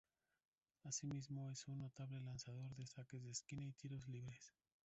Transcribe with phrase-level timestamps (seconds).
[0.83, 4.51] Asimismo, es un notable lanzador de saques de esquina y tiros libres.